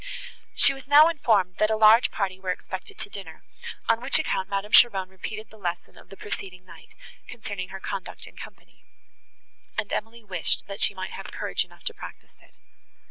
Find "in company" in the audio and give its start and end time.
8.25-8.83